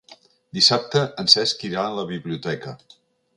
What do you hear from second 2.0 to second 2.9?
biblioteca.